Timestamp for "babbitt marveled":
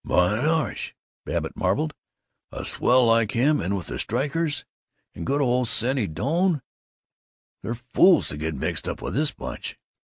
1.25-1.93